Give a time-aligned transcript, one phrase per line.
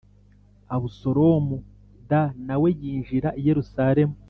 [0.75, 1.57] Abusalomu
[2.09, 2.11] d
[2.47, 4.15] na we yinjira i Yerusalemu